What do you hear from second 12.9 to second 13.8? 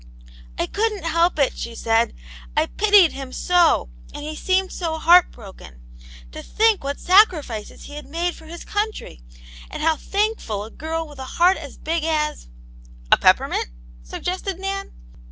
""A peppermint?"